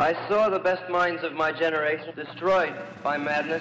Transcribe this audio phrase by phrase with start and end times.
[0.00, 2.72] I saw the best minds of my generation destroyed
[3.04, 3.60] by madness.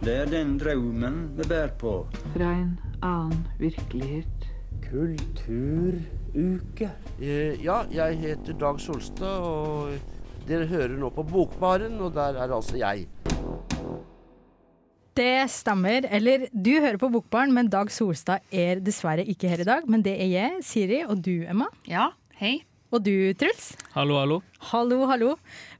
[0.00, 2.06] Det er den drømmen vi bærer på.
[2.32, 4.46] Fra en annen virkelighet.
[4.86, 6.88] Kulturuke.
[7.20, 9.92] Eh, ja, jeg heter Dag Solstad, og
[10.48, 13.06] dere hører nå på Bokbaren, og der er altså jeg.
[15.16, 16.00] Det stemmer.
[16.08, 19.84] Eller du hører på Bokbaren, men Dag Solstad er dessverre ikke her i dag.
[19.84, 21.64] Men det er jeg, Siri, og du, Emma.
[21.88, 22.08] Ja,
[22.40, 22.64] hei.
[22.96, 23.74] Og du, Truls.
[23.92, 24.36] Hallo, hallo.
[24.70, 25.34] Hallo, hallo.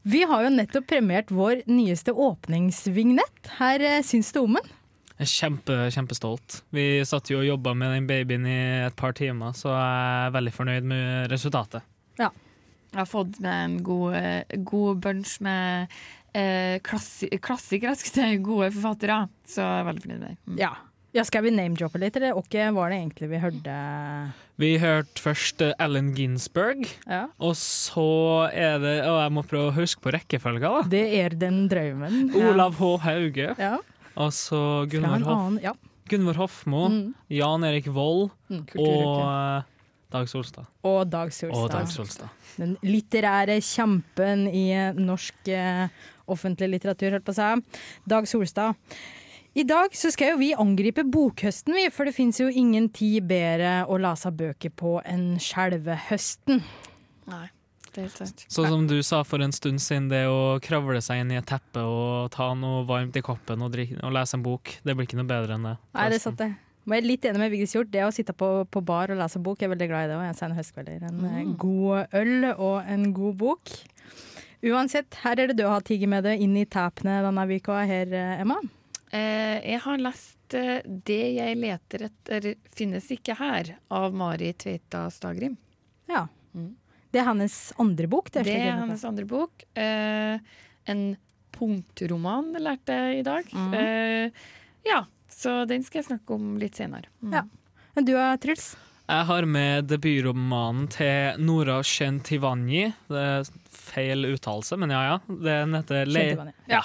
[0.05, 3.48] Vi har jo nettopp premiert vår nyeste åpningsvignett.
[3.56, 4.66] Her eh, syns det om den.
[5.15, 6.59] Jeg er kjempe, kjempestolt.
[6.77, 8.59] Vi satt jo og jobba med den babyen i
[8.91, 11.87] et par timer, så jeg er veldig fornøyd med resultatet.
[12.20, 12.29] Ja.
[12.92, 15.97] Jeg har fått med en god, eh, god bunch med
[16.37, 19.23] eh, klassi klassikere, skulle jeg si, gode forfattere.
[19.48, 20.37] Så jeg er veldig fornøyd med det.
[20.45, 20.61] Mm.
[20.67, 20.75] ja.
[21.16, 23.75] Ja, Skal vi name-droppe litt, eller hva var det egentlig vi hørte?
[24.61, 27.23] Vi hørte først Ellen Ginsberg, Ja.
[27.41, 30.83] og så er det Og jeg må prøve å huske på rekkefølga, da.
[30.92, 32.34] Det er den drømmen.
[32.50, 32.91] Olav H.
[33.06, 33.78] Hauge, Ja.
[34.17, 34.61] og så
[34.92, 35.72] Gunvor, Hoff, ja.
[36.09, 37.14] Gunvor Hofmo, Mm.
[37.31, 39.62] Jan Erik Vold Mm, og eh,
[40.12, 40.67] Dag Solstad.
[40.84, 41.70] Og Dag Og Solstad.
[41.72, 42.28] Dag Solstad.
[42.59, 45.89] Den litterære kjempen i eh, norsk eh,
[46.28, 47.81] offentlig litteratur, holdt på å si.
[48.06, 48.75] Dag Solstad.
[49.57, 53.25] I dag så skal jo vi angripe bokhøsten, vi, for det fins jo ingen tid
[53.25, 56.61] bedre å lese bøker på enn skjelve høsten.
[57.33, 57.47] Nei,
[57.87, 58.45] det er helt sant.
[58.53, 61.49] Så som du sa for en stund siden, det å kravle seg inn i et
[61.49, 65.09] teppe og ta noe varmt i koppen og, drikke, og lese en bok, det blir
[65.09, 65.75] ikke noe bedre enn det.
[65.97, 66.53] Nei, det er sant, det.
[66.84, 67.95] Men jeg er litt enig med Vigdis Hjort.
[67.97, 70.21] Det å sitte på, på bar og lese bok, jeg er veldig glad i det.
[70.21, 71.09] Og jeg sender høstkvelder.
[71.09, 71.59] En mm.
[71.65, 73.79] god øl og en god bok.
[74.69, 78.12] Uansett, her er det du har tigget med deg inn i tapene denne uka her,
[78.12, 78.61] eh, Emma.
[79.15, 85.07] Eh, jeg har lest eh, 'Det jeg leter etter finnes ikke her' av Mari Tveita
[85.11, 85.57] Stagrim.
[86.09, 86.27] Ja.
[86.55, 86.75] Mm.
[87.12, 88.31] Det er hennes andre bok.
[88.31, 89.65] Det er, Det er hennes andre bok.
[89.75, 90.39] Eh,
[90.87, 91.17] en
[91.57, 93.45] punktroman, lærte jeg i dag.
[93.53, 93.75] Mm.
[93.75, 94.31] Eh,
[94.84, 97.09] ja, så den skal jeg snakke om litt senere.
[97.22, 97.33] Mm.
[97.33, 97.47] Ja.
[97.95, 98.12] Men du
[98.43, 98.75] Truls?
[99.06, 102.89] Jeg har med debutromanen til Nora Shentivani.
[103.06, 105.19] Det er feil uttalelse, men ja ja.
[105.28, 106.25] Den heter, Le
[106.67, 106.81] ja.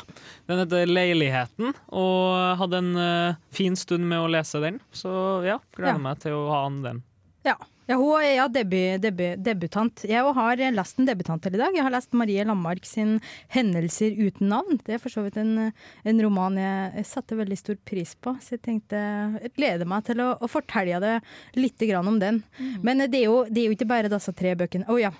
[0.45, 4.77] Den heter 'Leiligheten', og hadde en uh, fin stund med å lese den.
[4.93, 5.09] Så
[5.47, 6.03] ja, gleder Ja.
[6.05, 7.01] meg til å ha den.
[7.43, 7.55] Ja.
[7.91, 10.03] Ja hun er ja, debu, debu, debutant.
[10.07, 11.75] Jeg har lest en debutant til i dag.
[11.75, 13.17] Jeg har lest Marie Landmark sin
[13.51, 14.79] 'Hendelser uten navn'.
[14.85, 15.71] Det er for så vidt en,
[16.05, 19.01] en roman jeg, jeg satte veldig stor pris på, så jeg tenkte
[19.41, 21.17] jeg gleder meg til å, å fortelle det
[21.59, 22.39] litt grann om den.
[22.81, 24.87] Men det er, jo, det er jo ikke bare disse tre bøkene.
[24.87, 25.11] Å ja.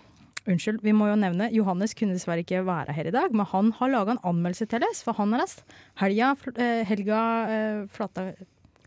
[0.50, 3.70] Unnskyld, vi må jo nevne Johannes kunne dessverre ikke være her i dag, men han
[3.78, 5.62] har laga en anmeldelse til oss, for han har lest
[6.02, 8.32] Helga, eh, Helga eh, Flata,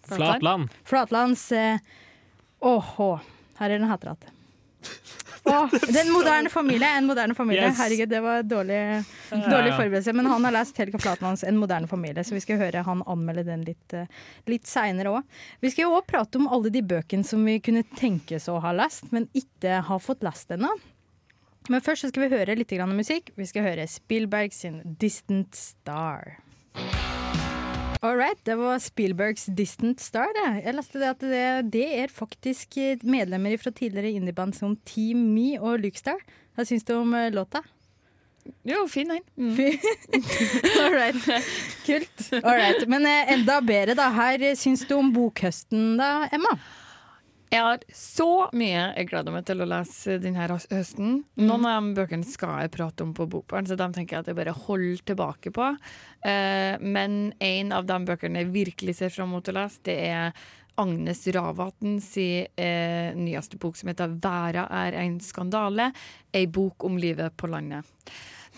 [0.08, 0.74] Flatland.
[0.88, 1.78] Flatlands eh,
[2.64, 3.12] Åhå,
[3.60, 4.40] er den heter igjen.
[5.44, 6.88] Åh, Den moderne familie.
[6.88, 7.68] En moderne familie.
[7.68, 7.78] Yes.
[7.78, 10.12] Herregud, det var dårlig, dårlig forberedelse.
[10.12, 13.44] Men han har lest Helga Flatmanns En moderne familie, så vi skal høre han anmelde
[13.48, 14.08] den litt, eh,
[14.48, 15.22] litt seinere òg.
[15.60, 18.72] Vi skal jo òg prate om alle de bøkene som vi kunne tenkes å ha
[18.72, 20.72] lest, men ikke har fått lest ennå.
[21.68, 23.32] Men først så skal vi høre litt grann musikk.
[23.36, 26.40] Vi skal høre Spielberg sin 'Distant Star'.
[28.04, 30.32] All right, det var Spielbergs 'Distant Star'.
[30.36, 30.48] Det.
[30.66, 35.54] Jeg leste det at det, det er faktisk medlemmer fra tidligere indieband som Team Me
[35.56, 36.20] og Lukestar.
[36.52, 37.62] Hva syns du om eh, låta?
[38.68, 39.24] Jo, fin den.
[39.40, 39.56] Mm.
[40.84, 41.16] All right,
[41.86, 42.28] kult.
[42.42, 42.84] All right.
[42.92, 44.10] Men eh, enda bedre, da.
[44.12, 46.52] Her eh, syns du om bokhøsten, da, Emma?
[47.52, 51.20] Jeg har så mye jeg gleder meg til å lese denne høsten.
[51.38, 54.30] Noen av de bøkene skal jeg prate om på Bokbarn, så de tenker jeg at
[54.32, 55.70] jeg bare holder tilbake på.
[56.26, 60.46] Eh, men en av de bøkene jeg virkelig ser fram mot å lese, det er
[60.82, 65.92] Agnes Ravatn sin eh, nyeste bok som heter 'Væra er en skandale'.
[66.34, 67.86] Ei bok om livet på landet.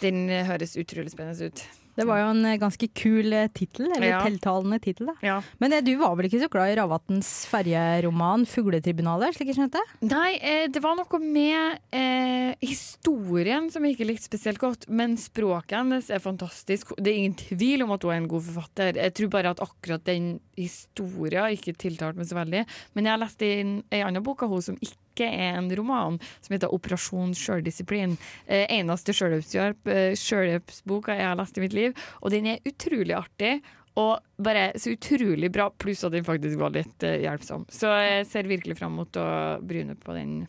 [0.00, 1.85] Den høres utrolig spennende ut.
[1.97, 4.21] Det var jo en eh, ganske kul eh, tittel, eller Ja.
[4.27, 5.09] tiltalende tittel.
[5.25, 5.39] Ja.
[5.59, 9.34] Men eh, du var vel ikke så glad i Ravatns ferjeroman 'Fugletribunalet'?
[9.39, 9.81] slik jeg skjønte?
[10.05, 15.78] Nei, det var noe med eh, historien som jeg ikke likte spesielt godt, men språket
[15.81, 16.93] hennes er fantastisk.
[17.01, 19.01] Det er ingen tvil om at hun er en god forfatter.
[19.01, 22.65] Jeg tror bare at akkurat den historien ikke tiltalte meg så veldig.
[22.95, 26.21] Men jeg har lest en, en annen bok av henne som ikke er en roman,
[26.41, 28.16] som heter 'Operasjon sjøldisiplin'.
[28.47, 31.92] Eh, eneste sjølhjelpsboka jeg har lest i mitt liv,
[32.22, 33.63] og den er utrolig artig.
[33.97, 37.65] Og bare så utrolig bra, pluss at den faktisk var litt eh, hjelpsom.
[37.72, 40.47] Så jeg ser virkelig fram mot å bryne på den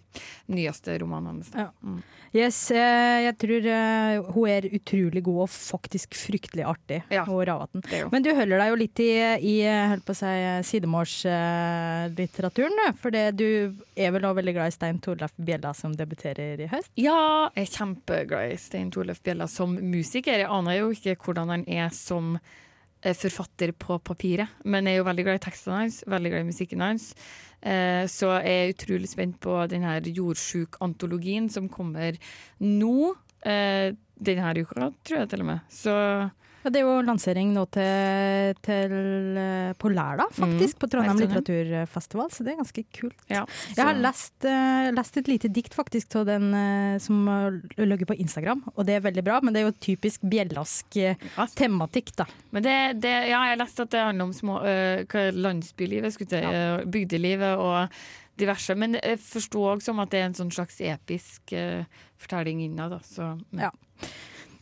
[0.51, 1.51] nyeste romanen hans.
[1.55, 1.71] Ja.
[2.35, 6.99] Yes, eh, jeg tror eh, hun er utrolig god og faktisk fryktelig artig.
[7.13, 7.23] Ja.
[7.29, 7.79] Hun Ravatn.
[8.11, 10.33] Men du holder deg jo litt i, i holdt på å si,
[10.73, 12.77] sidemålslitteraturen.
[12.99, 16.91] For du er vel også veldig glad i Stein Torleif Bjella som debuterer i høst?
[16.99, 20.35] Ja, jeg er kjempeglad i Stein Torleif Bjella som musiker.
[20.43, 22.66] Jeg aner jo ikke hvordan han er som eh,
[23.15, 26.49] forfatter på papiret, men jeg er jo veldig glad i tekstene hans, veldig glad i
[26.49, 27.13] musikken hans.
[27.61, 32.17] Eh, Så jeg er utrolig spent på denne jordsjuk-antologien som kommer
[32.59, 33.15] nå.
[33.45, 35.59] eh, Denne uka, tror jeg til og med.
[35.69, 35.93] Så
[36.67, 38.93] Ja, det er jo lansering nå til, til
[39.39, 43.15] eh, på lørdag, faktisk, Mm, på Trondheim litteraturfestival, så det er ganske kult.
[43.31, 43.45] ja.
[43.71, 47.23] Jeg har lest, uh, lest et lite dikt faktisk av den uh, som
[47.79, 51.47] ligger på Instagram, og det er veldig bra, men det er jo typisk bjellask uh,
[51.55, 52.27] tematikk, da.
[52.51, 54.59] Men det, det, ja, jeg har lest at det handler om små,
[55.47, 57.99] landsbylivet, skulle jeg øh, bygdelivet og
[58.39, 58.75] diverse.
[58.75, 61.55] Men jeg forsto også som at det er en sånn slags episk
[62.19, 62.97] fortelling innad.
[62.97, 63.05] Da.
[63.07, 63.61] Så, mm.
[63.63, 63.71] Ja.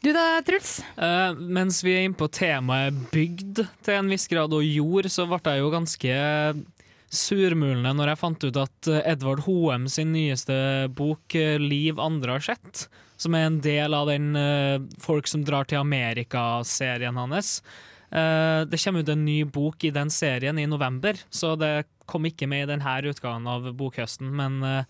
[0.06, 0.84] Du da, Truls?
[1.02, 5.26] Uh, mens vi er inne på temaet bygd til en viss grad, og jord, så
[5.26, 6.18] ble jeg jo ganske
[7.10, 10.54] surmulende når jeg fant ut at Edvard Hoem sin nyeste
[10.94, 12.86] bok eh, 'Liv andre har sett',
[13.18, 17.64] som er en del av den uh, Folk som drar til Amerika-serien hans
[18.14, 22.30] uh, Det kommer ut en ny bok i den serien i november, så det kom
[22.30, 24.86] ikke med i denne utgaven av Bokhøsten, men eh,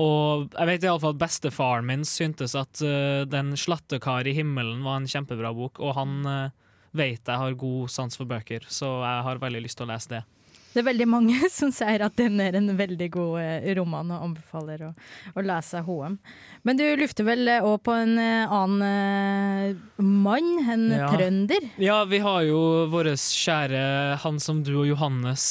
[0.00, 5.00] og jeg vet iallfall at bestefaren min syntes at uh, Den 'Slattekar i himmelen' var
[5.00, 6.52] en kjempebra bok, og han uh,
[6.96, 10.14] vet jeg har god sans for bøker, så jeg har veldig lyst til å lese
[10.16, 10.22] det.
[10.72, 14.22] Det er veldig mange som sier at den er en veldig god eh, roman, og
[14.28, 14.90] anbefaler å,
[15.34, 16.18] å lese HM.
[16.62, 21.08] Men du lufter vel òg på en eh, annen eh, mann, en Ja.
[21.10, 21.66] trønder?
[21.82, 22.60] Ja, vi har jo
[22.92, 23.82] vår kjære
[24.22, 25.44] han som du og Johannes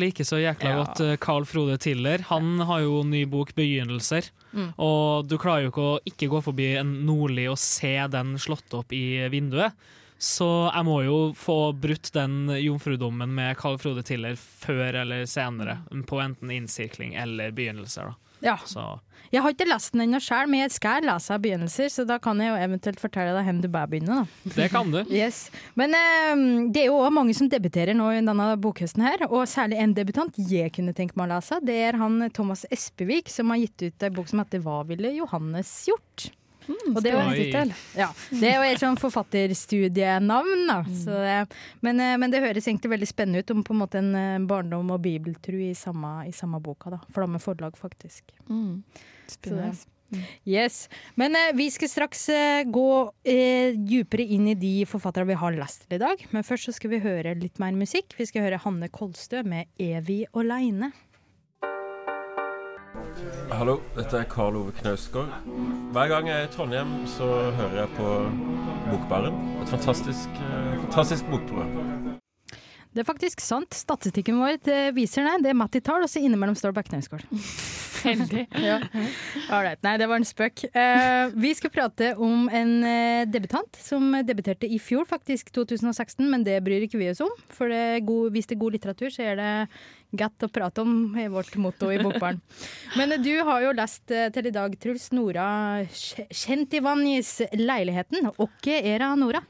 [0.00, 0.78] liker så jækla Ja.
[0.84, 2.24] godt, eh, Carl Frode Tiller.
[2.30, 4.72] Han har jo ny bok 'Begynnelser', Mm.
[4.78, 8.72] og du klarer jo ikke å ikke gå forbi en nordlig og se den slått
[8.72, 9.72] opp i vinduet.
[10.18, 15.80] Så jeg må jo få brutt den jomfrudommen med Carl Frode Tiller før eller senere,
[16.08, 18.12] på enten innsirkling eller begynnelser.
[18.12, 18.24] da.
[18.44, 18.58] Ja.
[18.64, 19.00] Så
[19.32, 22.20] Jeg har ikke lest den ennå sjøl, men jeg skal lese av begynnelser, så da
[22.22, 24.20] kan jeg jo eventuelt fortelle deg hvem du bør begynne.
[24.20, 24.52] da.
[24.54, 25.00] det kan du.
[25.14, 25.48] Yes.
[25.80, 26.44] Men um,
[26.74, 29.96] det er jo også mange som debuterer nå i denne bokhøsten her, og særlig en
[29.96, 31.58] debutant jeg kunne tenke meg å lese.
[31.64, 35.16] Det er han Thomas Espevik som har gitt ut ei bok som heter 'Hva ville
[35.16, 36.30] Johannes gjort?'
[36.68, 37.72] Og det jo en tittel.
[37.98, 40.78] Ja, det jo et sånn forfatterstudienavn, da.
[41.04, 41.38] Så det,
[41.84, 44.44] men, eh, men det høres egentlig veldig spennende ut om på en måte en eh,
[44.48, 46.94] barndom og bibeltru i samme, i samme boka.
[46.96, 47.02] da.
[47.16, 48.32] Flamme forlag, faktisk.
[48.48, 48.82] Mm.
[49.30, 49.74] Spennende.
[50.44, 50.88] Yes.
[51.14, 52.88] Men eh, vi skal straks eh, gå
[53.26, 56.26] eh, dypere inn i de forfattere vi har lest til i dag.
[56.34, 58.14] Men først så skal vi høre litt mer musikk.
[58.18, 60.92] Vi skal høre Hanne Kolstø med 'Evig aleine'.
[63.54, 65.30] Hallo, dette er Karl Ove Knausgård.
[65.94, 68.08] Hver gang jeg er i Trondheim, så hører jeg på
[68.90, 69.36] Bokbaren.
[69.62, 72.18] Et fantastisk, eh, fantastisk bokprogram.
[72.94, 73.74] Det er faktisk sant.
[73.74, 75.42] Statistikken vår det viser det.
[75.44, 77.26] Det er matt i tall, og så innimellom står det bare Knausgård.
[78.04, 78.46] Heldig.
[78.64, 78.78] Ja.
[79.52, 79.80] Alright.
[79.84, 80.64] Nei, det var en spøk.
[80.74, 86.46] Uh, vi skal prate om en eh, debutant som debuterte i fjor, faktisk 2016, men
[86.46, 87.32] det bryr ikke vi oss om.
[87.52, 89.50] For det god, hvis det er god litteratur, så er det
[90.16, 92.40] godt å prate om, er vårt motto i Bokbarn.
[92.98, 95.48] Men eh, du har jo lest til i dag, Truls, Nora
[95.90, 98.32] Kjentivanjis 'Leiligheten'.
[98.38, 99.42] Åkke era Nora?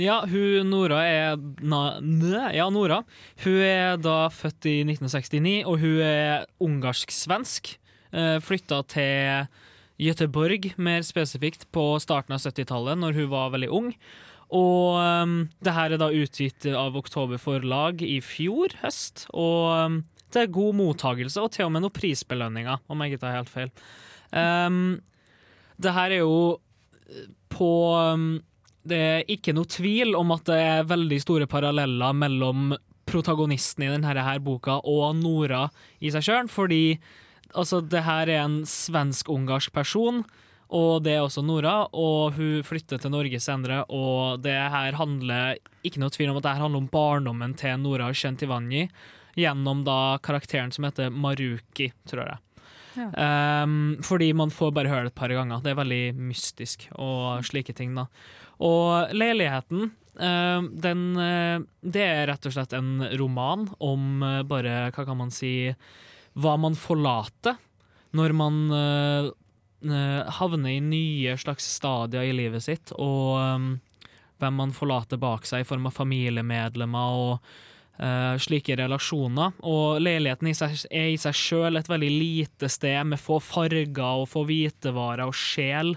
[0.00, 3.02] Ja, hun Nora er na, nø, Ja, Nora.
[3.44, 7.74] Hun er da født i 1969, og hun er ungarsk-svensk.
[8.12, 9.48] Eh, Flytta til
[9.98, 13.90] Göteborg, mer spesifikt, på starten av 70-tallet, når hun var veldig ung.
[14.54, 19.26] Og um, det her er da utgitt av Oktober Forlag i fjor høst.
[19.36, 19.98] Og um,
[20.32, 23.52] det er god mottagelse, og til og med noen prisbelønninger, om jeg ikke tar helt
[23.52, 23.74] feil.
[24.32, 25.00] Um,
[25.76, 26.40] det her er jo
[27.52, 28.30] på um,
[28.88, 32.74] Det er ikke noe tvil om at det er veldig store paralleller mellom
[33.08, 35.66] protagonisten i denne her boka og Nora
[36.04, 36.82] i seg sjøl, fordi
[37.54, 40.24] altså, det her er en svensk-ungarsk person.
[40.68, 43.86] Og det er også Nora, og hun flytter til Norge senere.
[43.88, 47.80] Og det her handler ikke noe tvil om at det her handler om barndommen til
[47.80, 48.84] Nora Shentivanyi
[49.38, 52.44] gjennom da karakteren som heter Maruki, tror jeg.
[52.98, 55.62] Um, fordi man får bare høre det et par ganger.
[55.62, 58.08] Det er veldig mystisk og slike ting, da.
[58.64, 64.90] Og leiligheten, eh, den eh, Det er rett og slett en roman om eh, bare,
[64.94, 65.70] hva kan man si,
[66.34, 67.58] hva man forlater
[68.16, 68.54] når man
[70.32, 73.36] havner i nye slags stadier i livet sitt, og
[74.40, 79.60] hvem man forlater bak seg i form av familiemedlemmer og slike relasjoner.
[79.60, 84.46] Og leiligheten er i seg sjøl et veldig lite sted med få farger og få
[84.48, 85.92] hvitevarer og sjel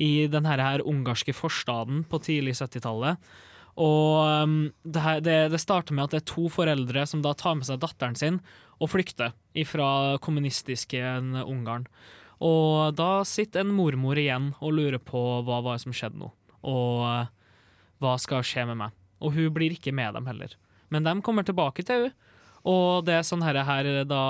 [0.00, 3.20] i denne her ungarske forstaden på tidlig 70-tallet.
[3.80, 7.34] Og um, det, her, det, det starter med at det er to foreldre som da
[7.38, 8.40] tar med seg datteren sin
[8.80, 9.34] og flykter
[9.68, 11.00] fra kommunistiske
[11.44, 11.86] Ungarn.
[12.40, 16.30] Og da sitter en mormor igjen og lurer på hva var det som skjedde nå,
[16.64, 17.28] og uh,
[18.00, 18.96] hva skal skje med meg.
[19.20, 20.56] Og hun blir ikke med dem heller.
[20.90, 22.16] Men de kommer tilbake til henne.
[22.68, 23.56] Og det er sånn her,
[24.04, 24.24] da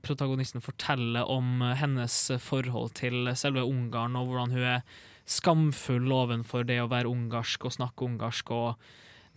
[0.00, 6.82] protagonisten forteller om hennes forhold til selve Ungarn, og hvordan hun er skamfull ovenfor det
[6.82, 8.74] å være ungarsk og snakke ungarsk, og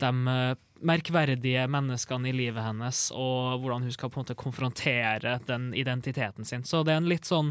[0.02, 0.56] de eh,
[0.88, 6.44] merkverdige menneskene i livet hennes, og hvordan hun skal på en måte konfrontere den identiteten
[6.46, 6.64] sin.
[6.68, 7.50] Så det er en litt sånn,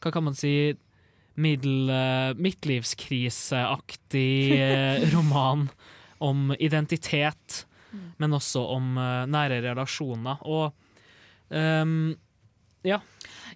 [0.00, 0.54] hva kan man si,
[1.40, 5.60] middel, eh, midtlivskriseaktig eh, roman
[6.20, 7.66] om identitet,
[8.20, 8.84] men også om
[9.32, 10.36] nære relasjoner.
[10.46, 10.72] Og
[11.56, 12.14] ehm,
[12.86, 13.00] ja.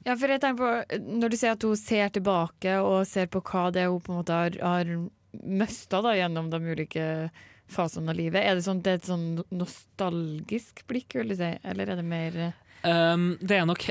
[0.05, 3.41] Ja, for jeg tenker på, Når du sier at hun ser tilbake og ser på
[3.41, 4.91] hva det er hun på en måte har, har
[5.43, 7.07] mista da, gjennom de ulike
[7.71, 11.55] fasene av livet, er det, sånn, det er et sånn nostalgisk blikk, vil du si?
[11.65, 12.39] Eller er det mer
[12.85, 13.87] Um, det er nok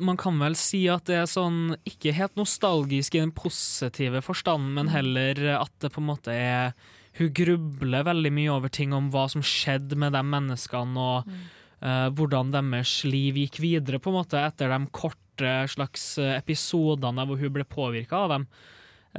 [0.00, 4.70] Man kan vel si at det er sånn ikke helt nostalgisk i den positive forstand,
[4.78, 6.72] men heller at det på en måte er
[7.18, 11.42] Hun grubler veldig mye over ting om hva som skjedde med de menneskene, og eh,
[11.82, 17.40] hvordan deres liv gikk videre på en måte etter de korte slags eh, episodene hvor
[17.40, 18.46] hun ble påvirka av dem.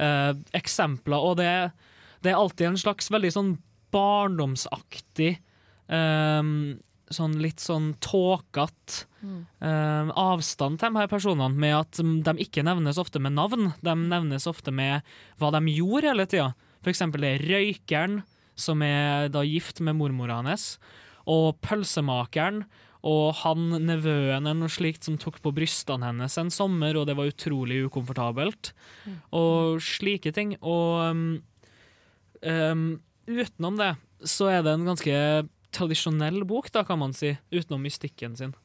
[0.00, 1.50] Eh, eksempler, og det,
[2.24, 3.52] det er alltid en slags veldig sånn
[3.94, 6.50] barndomsaktig eh,
[7.14, 9.04] sånn litt sånn tåkete
[9.60, 13.72] eh, avstand til de her personene, med at mm, de ikke nevnes ofte med navn.
[13.84, 15.04] De nevnes ofte med
[15.40, 16.52] hva de gjorde hele tida.
[16.84, 18.22] For eksempel det er røykeren,
[18.54, 20.76] som er da gift med mormora hans,
[21.30, 22.64] og pølsemakeren.
[23.04, 27.18] Og han nevøen eller noe slikt som tok på brystene hennes en sommer, og det
[27.18, 28.72] var utrolig ukomfortabelt.
[29.36, 30.54] Og slike ting.
[30.64, 31.26] Og um,
[32.40, 32.86] um,
[33.28, 33.92] utenom det,
[34.24, 35.20] så er det en ganske
[35.74, 37.34] tradisjonell bok, da, kan man si.
[37.52, 38.56] Utenom mystikken sin.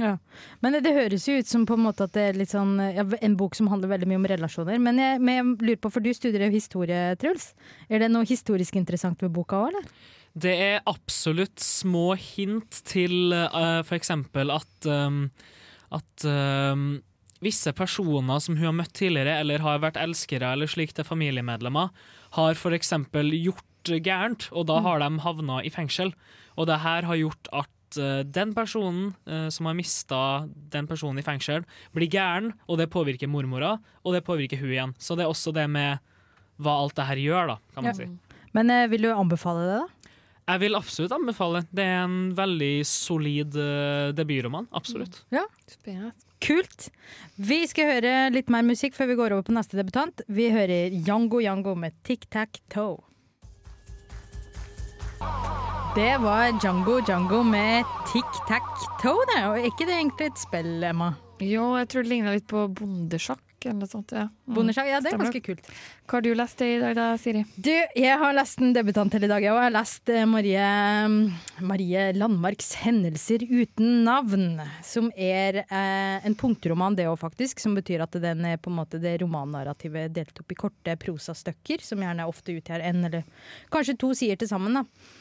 [0.00, 0.16] Ja.
[0.60, 2.74] Men det, det høres jo ut som på en måte at det er litt sånn,
[2.90, 4.80] ja, en bok som handler veldig mye om relasjoner.
[4.82, 7.52] Men jeg, men jeg lurer på, for du studerer historie, Truls.
[7.88, 9.92] Er det noe historisk interessant ved boka òg, eller?
[10.38, 15.24] Det er absolutt små hint til uh, for eksempel at, um,
[15.90, 17.00] at um,
[17.42, 21.90] visse personer som hun har møtt tidligere, eller har vært elskere eller slik til familiemedlemmer,
[22.36, 23.64] har for eksempel gjort
[24.04, 26.12] gærent, og da har de havna i fengsel.
[26.60, 30.18] Og det her har gjort at eh, den personen eh, som har mista
[30.70, 31.64] den personen i fengsel,
[31.96, 34.92] blir gæren, og det påvirker mormora, og det påvirker hun igjen.
[35.00, 35.98] Så det er også det med
[36.60, 37.96] hva alt det her gjør, da, kan man Ja.
[37.96, 38.36] si.
[38.52, 39.99] Men eh, vil du anbefale det, da?
[40.48, 41.62] Jeg vil absolutt anbefale.
[41.70, 44.66] Det er en veldig solid uh, debutroman.
[44.74, 45.22] Absolutt.
[45.34, 45.44] Ja.
[46.40, 46.88] Kult.
[47.36, 50.24] Vi skal høre litt mer musikk før vi går over på neste debutant.
[50.32, 52.98] Vi hører Yango Yango med Tic Tac Toe.
[55.94, 58.66] Det var Django Django med Tic Tac
[59.02, 59.40] Toe, det.
[59.48, 61.12] Og er ikke det egentlig et spill, Emma?
[61.42, 64.12] Jo, jeg tror det ligna litt på bondesjakk eller noe sånt.
[64.14, 64.28] Ja.
[64.30, 64.54] Mm.
[64.56, 64.88] Bondesjakk?
[64.90, 65.68] Ja, det er ganske kult.
[66.06, 67.44] Hva har du lest i dag da, Siri?
[67.56, 69.60] Du, jeg har lest en debutant til i dag, jeg òg.
[69.60, 70.64] Jeg har lest eh, Marie,
[71.72, 77.60] Marie Landmarks 'Hendelser uten navn', som er eh, en punktroman, det òg, faktisk.
[77.62, 81.84] Som betyr at den er på en måte det romannarrativet delt opp i korte prosastykker,
[81.84, 84.80] som gjerne ofte utgjør en eller kanskje to sider til sammen.
[84.80, 85.18] da.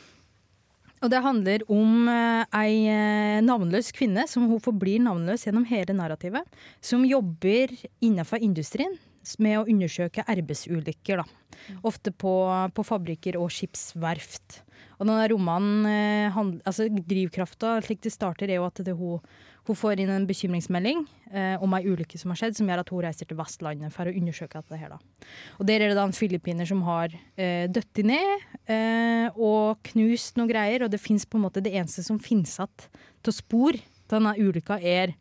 [1.00, 5.96] Og det handler om eh, ei eh, navnløs kvinne som hun forblir navnløs gjennom hele
[5.96, 6.44] narrativet.
[6.84, 7.72] Som jobber
[8.04, 8.98] innenfor industrien
[9.44, 11.22] med å undersøke arbeidsulykker.
[11.22, 11.76] Da.
[11.88, 12.34] Ofte på,
[12.76, 14.64] på fabrikker og skipsverft.
[15.00, 19.24] Og denne romanen, eh, altså drivkrafta slik det starter, er jo at det, hun,
[19.68, 22.92] hun får inn en bekymringsmelding eh, om ei ulykke som har skjedd, som gjør at
[22.92, 24.96] hun reiser til Vestlandet for å undersøke dette her.
[24.96, 25.30] Da.
[25.60, 30.40] Og der er det da en filippiner som har eh, dødd ned eh, og knust
[30.40, 32.90] noen greier, og det på en måte det eneste som finnes igjen
[33.24, 35.14] til spor til denne ulykka, er,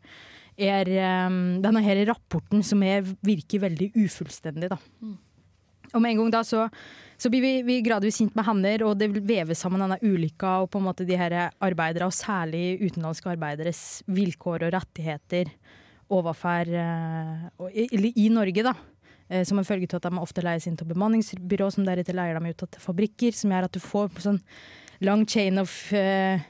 [0.59, 4.71] er eh, denne her rapporten som er, virker veldig ufullstendig.
[4.71, 4.79] Da.
[5.89, 6.67] Og med en gang da så,
[7.17, 10.69] så blir vi, vi gradvis kjent med henne, og det veves sammen denne ulykka og
[10.73, 15.51] på en måte de her arbeidere, og særlig utenlandske arbeideres vilkår og rettigheter
[16.09, 18.75] overfor eh, i, eller i Norge, da.
[19.29, 22.37] Eh, som en følge av at de ofte leies inn til bemanningsbyrå, som deretter leier
[22.37, 24.39] dem ut til fabrikker, som gjør at du får på sånn
[25.05, 26.41] lang chain of eh,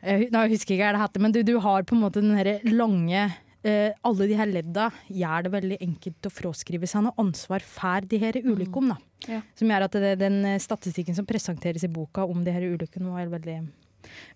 [0.00, 2.36] Nå husker jeg ikke hva det heter, men du, du har på en måte den
[2.38, 3.26] her lange
[3.62, 8.08] eh, alle de her ledda gjør det veldig enkelt å fraskrive seg noe ansvar for
[8.08, 8.94] de her ulykkene.
[8.94, 8.98] da.
[9.36, 9.42] Ja.
[9.58, 13.12] Som gjør at det, den eh, statistikken som presenteres i boka om de her ulykkene,
[13.12, 13.58] var veldig,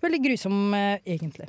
[0.04, 1.49] veldig grusom, eh, egentlig.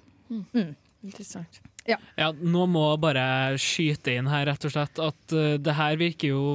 [1.06, 1.60] Interessant.
[1.86, 3.26] Ja, nå må jeg bare
[3.62, 6.46] skyte inn her, rett og slett, at uh, det her virker jo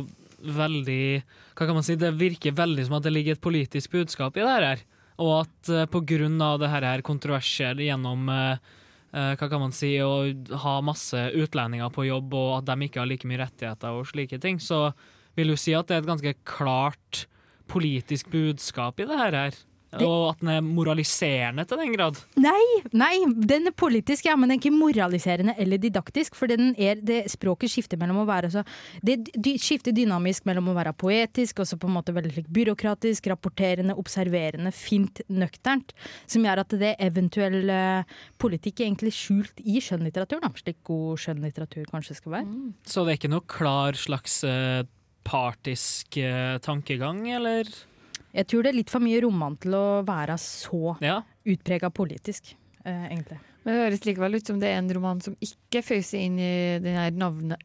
[0.40, 1.20] veldig
[1.54, 1.94] Hva kan man si?
[2.00, 4.82] Det virker veldig som at det ligger et politisk budskap i det her.
[5.20, 8.60] Og at uh, grunn av det her er kontroverser gjennom eh,
[9.12, 10.30] eh, hva kan man si, å
[10.64, 14.40] ha masse utlendinger på jobb, og at de ikke har like mye rettigheter og slike
[14.40, 14.88] ting, så
[15.36, 17.26] vil du si at det er et ganske klart
[17.70, 19.36] politisk budskap i det her.
[19.92, 20.04] Her.
[20.06, 22.20] Og at den er moraliserende til den grad.
[22.40, 22.62] Nei,
[22.96, 23.12] nei,
[23.50, 26.36] den er politisk, ja, men den er ikke moraliserende eller didaktisk.
[26.38, 28.64] For den er, det språket skifter mellom å være så
[29.04, 33.96] Det skifter dynamisk mellom å være poetisk og så på en måte veldig byråkratisk, rapporterende,
[33.98, 35.94] observerende, fint, nøkternt.
[36.30, 41.20] Som gjør at det eventuell eh, politikk er egentlig skjult i skjønnlitteraturen, da, slik god
[41.24, 42.62] skjønnlitteratur kanskje skal være.
[42.88, 44.82] Så det er ikke noe klar slags eh,
[45.26, 47.68] partisk eh, tankegang, eller?
[48.34, 51.22] Jeg tror det er litt for mye roman til å være så Ja.
[51.44, 53.40] utprega politisk, eh, egentlig.
[53.64, 56.78] Men det høres likevel ut som det er en roman som ikke føyser inn i
[56.78, 57.10] den her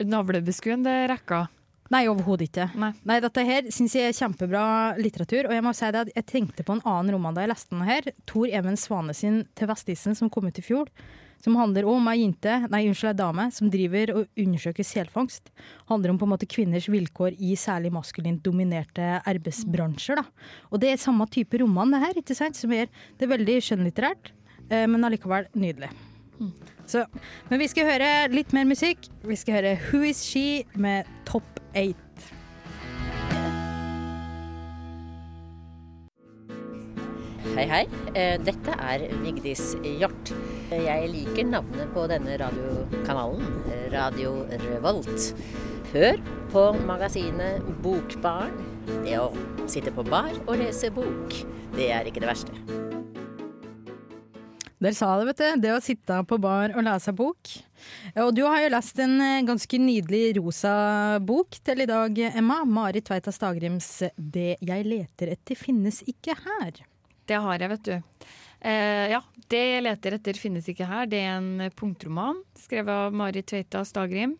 [0.03, 1.47] navlebeskuende rekka.
[1.93, 2.65] Nei, overhodet ikke.
[3.05, 3.19] Nei.
[3.21, 5.45] dette her syns jeg er kjempebra litteratur.
[5.45, 7.69] Og jeg må si det at jeg tenkte på en annen roman da jeg leste
[7.69, 8.01] den her.
[8.25, 10.87] Tor Even Svane sin 'Til vestisen', som kom ut i fjor.
[11.45, 15.51] Som handler om ei jente, nei unnskyld, ei dame som driver og undersøker selfangst.
[15.91, 20.23] Handler om på en måte kvinners vilkår i særlig maskulint dominerte arbeidsbransjer.
[20.23, 20.25] da.
[20.71, 22.57] Og det er samme type roman det her, ikke sant?
[22.57, 24.33] Som er, det er veldig skjønnlitterært,
[24.71, 25.93] eh, men allikevel nydelig.
[26.89, 27.05] Så,
[27.49, 29.07] men vi skal høre litt mer musikk.
[29.23, 32.04] Vi skal høre 'Who Is She' med Top 8.
[37.55, 37.85] Hei, hei.
[38.19, 40.27] Eh, Dette er Vigdis Hjort.
[40.67, 43.45] Jeg liker navnet på denne radiokanalen,
[43.93, 45.29] Radio Revolt.
[45.93, 46.17] Hør
[46.51, 48.57] på magasinet Bokbarn.
[49.05, 49.29] Det å
[49.71, 51.31] sitte på bar og lese bok,
[51.77, 52.51] det er ikke det verste.
[54.83, 55.61] Der sa det, vet du.
[55.63, 57.53] Det å sitte på bar og lese bok.
[58.19, 60.73] Og du har jo lest en eh, ganske nydelig rosa
[61.23, 62.59] bok til i dag, Emma.
[62.67, 66.83] Marit Tveita Stagrims 'Det jeg leter etter finnes ikke her'.
[67.25, 68.25] Det har jeg, vet du.
[68.65, 71.09] Eh, ja, 'Det jeg leter etter finnes ikke her'.
[71.09, 74.37] Det er en punktroman skrevet av Mari Tveita Stagrim.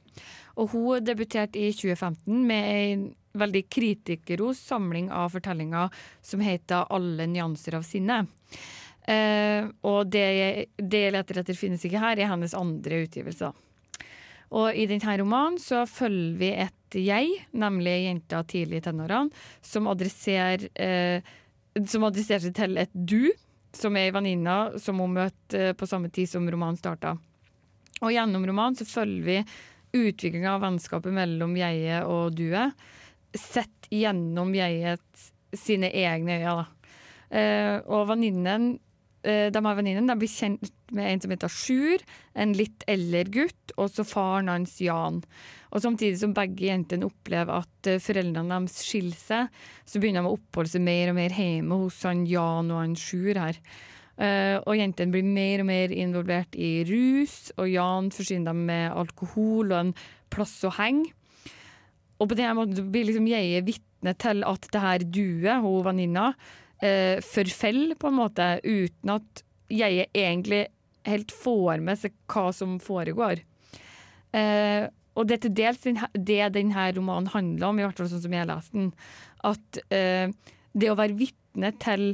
[0.57, 7.27] Og hun debuterte i 2015 med en veldig kritikerros samling av fortellinger som heter 'Alle
[7.27, 8.27] nyanser av sinne'.
[9.07, 13.53] Eh, og det jeg, 'Det jeg leter etter finnes ikke her' er hennes andre utgivelse.
[14.51, 19.31] Og i denne romanen så følger vi et jeg, nemlig jenta tidlig i tenårene,
[19.61, 21.21] som adresserer eh,
[21.83, 23.31] som adresserer seg til et du,
[23.75, 27.15] som er ei venninne som hun møtte eh, på samme tid som romanen starta.
[28.01, 29.39] Og gjennom romanen så følger vi
[29.95, 32.75] utviklinga av vennskapet mellom jeget og duet,
[33.35, 36.65] sett gjennom jeget sine egne øyne.
[37.35, 38.75] Eh, og venninnen
[39.25, 40.05] de har venninnen.
[40.05, 42.03] de blir kjent med en som heter Sjur,
[42.37, 45.23] en litt eldre gutt, og så faren hans Jan.
[45.75, 50.31] Og Samtidig som begge jentene opplever at eh, foreldrene deres skiller seg, så begynner de
[50.31, 53.59] å oppholde seg mer og mer hjemme hos han Jan og han Sjur her.
[54.15, 58.87] Eh, og jentene blir mer og mer involvert i rus, og Jan forsyner dem med
[58.95, 59.95] alkohol og en
[60.31, 61.11] plass å henge.
[62.15, 66.29] Og på den måten blir liksom jeg vitne til at det her duet, hun venninna,
[66.85, 69.43] eh, forfeller på en måte, uten at
[69.73, 70.65] jeg egentlig
[71.05, 73.41] helt får med seg hva som foregår.
[74.35, 78.25] Eh, og det er til dels det denne romanen handler om, i hvert fall sånn
[78.25, 78.91] som jeg leste den.
[79.47, 80.27] At eh,
[80.75, 82.09] det å være vitne til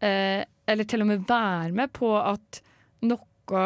[0.00, 2.60] eh, Eller til og med være med på at
[3.02, 3.64] noe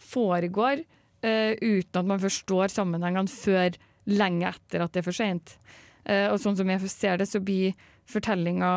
[0.00, 3.76] foregår eh, uten at man forstår sammenhengene før
[4.08, 5.52] lenge etter at det er for seint.
[6.08, 7.76] Eh, og sånn som jeg ser det, så blir
[8.08, 8.70] fortellinga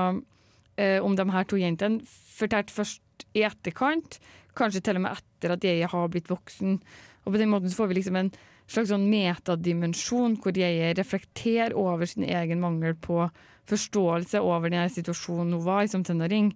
[1.03, 4.17] om de her to jentene fortalt først i etterkant,
[4.57, 6.79] kanskje til og med etter at jeg har blitt voksen.
[7.25, 8.31] Og på den måten så får vi liksom en
[8.71, 13.25] slags sånn metadimensjon, hvor jeg reflekterer over sin egen mangel på
[13.69, 16.51] forståelse over den situasjonen hun var i som tenåring.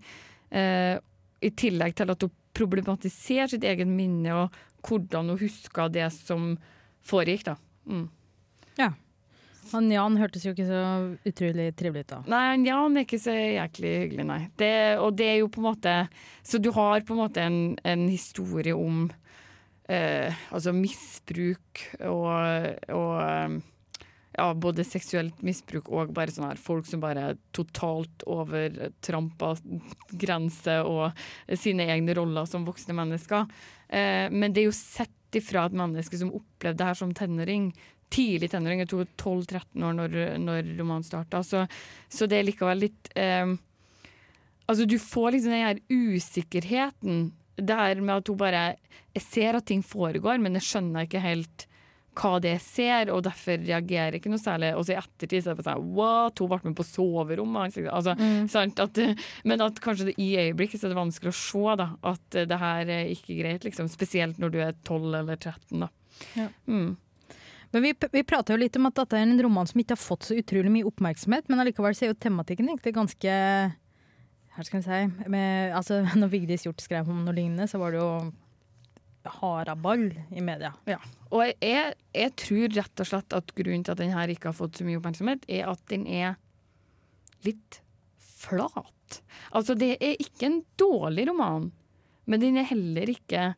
[0.49, 0.95] Eh,
[1.41, 6.53] I tillegg til at hun problematiserer sitt eget minne og hvordan hun husker det som
[7.05, 7.45] foregikk.
[7.51, 7.55] da.
[7.85, 8.07] Mm.
[8.79, 8.93] Ja.
[9.71, 10.81] Han Jan hørtes jo ikke så
[11.25, 12.21] utrolig trivelig ut da.
[12.29, 14.41] Nei, Jan er ikke så jæklig hyggelig, nei.
[14.61, 15.93] Det, og det er jo på en måte
[16.45, 19.07] Så du har på en måte en, en historie om
[19.89, 22.29] eh, altså misbruk og,
[22.93, 23.57] og eh,
[24.35, 29.53] ja, både seksuelt misbruk og bare sånn her folk som bare totalt overtrampa
[30.11, 33.47] grenser og sine egne roller som voksne mennesker.
[33.87, 37.71] Eh, men det er jo sett ifra et menneske som opplevde det her som tenåring.
[38.13, 41.41] Tidlig tenåring, jeg tror 12-13 år når, når romanen starta.
[41.43, 41.65] Så,
[42.09, 43.55] så det er likevel litt eh,
[44.67, 47.31] Altså, du får liksom den her usikkerheten.
[47.55, 48.63] Det her med at hun bare
[49.15, 51.67] Jeg ser at ting foregår, men jeg skjønner ikke helt
[52.15, 54.69] hva det ser, og derfor reagerer jeg ikke noe særlig.
[54.79, 56.39] Og så i ettertid så er det bare sånn What?
[56.39, 57.77] Hun ble med på soverommet.
[57.91, 58.45] Altså, Mm.
[58.51, 58.79] sant?
[58.79, 58.99] At,
[59.43, 62.59] men at kanskje det, i øyeblikket så er det vanskelig å se da, at det
[62.61, 63.89] her er ikke greit, liksom.
[63.91, 65.79] Spesielt når du er 12 eller 13.
[65.83, 65.89] da.
[66.39, 66.47] Ja.
[66.71, 66.95] Mm.
[67.75, 69.99] Men vi, vi prater jo litt om at dette er en roman som ikke har
[69.99, 73.33] fått så utrolig mye oppmerksomhet, men allikevel så er jo tematikken egentlig ganske
[74.55, 77.91] Her skal vi si med, altså, Når Vigdis Hjorth skrev om noe lignende, så var
[77.91, 78.13] det jo
[79.41, 80.71] haraball i media.
[80.87, 81.01] Ja.
[81.35, 84.55] Og jeg, jeg tror rett og slett at grunnen til at den her ikke har
[84.55, 86.39] fått så mye oppmerksomhet, er at den er
[87.43, 87.81] litt
[88.39, 89.19] flat.
[89.51, 91.73] Altså, det er ikke en dårlig roman,
[92.23, 93.49] men den er heller ikke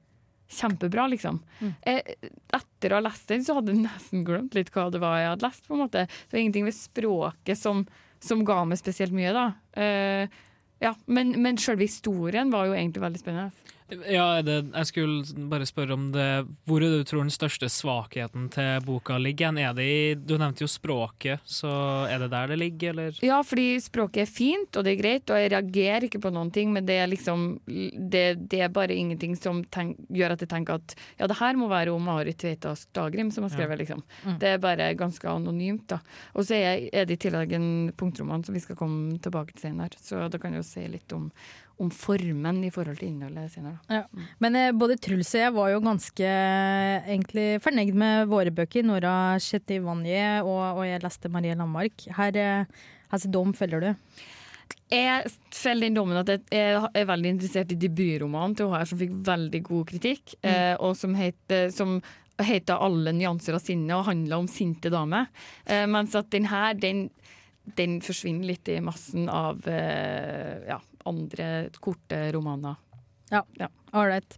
[0.48, 1.40] kjempebra, liksom.
[1.84, 2.18] Jeg,
[2.56, 5.32] etter å ha lest den, så hadde jeg nesten glemt litt hva det var jeg
[5.34, 5.68] hadde lest.
[5.68, 6.06] på en måte.
[6.08, 7.86] Det var ingenting ved språket som,
[8.24, 9.48] som ga meg spesielt mye, da.
[9.76, 10.38] Eh,
[10.84, 13.76] ja, men, men selve historien var jo egentlig veldig spennende.
[13.88, 16.26] Ja, det, jeg skulle bare spørre om det
[16.68, 19.56] Hvor er det du tror den største svakheten til boka ligger?
[19.58, 21.70] Er det i, du nevnte jo språket, så
[22.12, 23.20] er det der det ligger, eller?
[23.24, 26.52] Ja, fordi språket er fint, og det er greit, og jeg reagerer ikke på noen
[26.52, 30.52] ting, men det er liksom Det, det er bare ingenting som tenk, gjør at jeg
[30.52, 34.04] tenker at ja, det her må være om Marit Tveitas Dagrim som har skrevet, liksom.
[34.26, 34.36] Mm.
[34.42, 36.02] Det er bare ganske anonymt, da.
[36.36, 39.70] Og så er, er det i tillegg en punktroman som vi skal komme tilbake til
[39.70, 41.30] senere, så da kan jeg jo si litt om,
[41.84, 43.78] om formen i forhold til innholdet senere.
[43.88, 44.00] da.
[44.00, 44.28] Ja.
[44.44, 48.86] Men eh, både Truls og jeg var jo ganske eh, egentlig fornøyd med våre bøker.
[48.88, 49.14] Nora
[49.44, 52.08] Chetivanje og, og jeg leste Marie Landmark.
[52.18, 53.94] Her, eh, hvilken dom følger du?
[54.88, 59.18] Jeg feller den dommen at jeg er, veldig interessert i debutromanen til HR, som fikk
[59.28, 62.00] veldig god kritikk, eh, og som heter, som
[62.40, 65.28] heter 'Alle nyanser av sinne' og handler om sinte damer.
[65.66, 67.10] Eh, mens at den her, den,
[67.76, 71.50] den forsvinner litt i massen av eh, ja, andre
[71.84, 72.78] korte romaner.
[73.30, 73.44] Ja,
[73.92, 74.38] all right.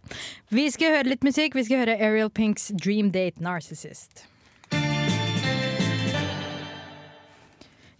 [0.50, 1.54] Vi skal høre litt musikk.
[1.54, 4.26] Vi skal høre Ariel Pinks 'Dream Date Narcissist'.